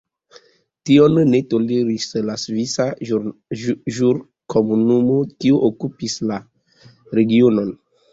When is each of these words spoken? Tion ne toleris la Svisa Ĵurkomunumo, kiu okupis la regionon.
Tion 0.89 1.17
ne 1.33 1.39
toleris 1.49 2.07
la 2.29 2.37
Svisa 2.43 2.87
Ĵurkomunumo, 3.97 5.19
kiu 5.45 5.61
okupis 5.69 6.17
la 6.33 6.39
regionon. 7.21 7.71